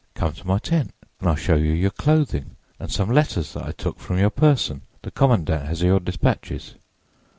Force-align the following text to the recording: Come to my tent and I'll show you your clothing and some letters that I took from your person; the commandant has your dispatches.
Come 0.15 0.33
to 0.33 0.47
my 0.47 0.57
tent 0.57 0.93
and 1.19 1.29
I'll 1.29 1.35
show 1.35 1.53
you 1.53 1.73
your 1.73 1.91
clothing 1.91 2.55
and 2.79 2.91
some 2.91 3.11
letters 3.11 3.53
that 3.53 3.65
I 3.67 3.71
took 3.71 3.99
from 3.99 4.17
your 4.17 4.31
person; 4.31 4.81
the 5.03 5.11
commandant 5.11 5.67
has 5.67 5.83
your 5.83 5.99
dispatches. 5.99 6.73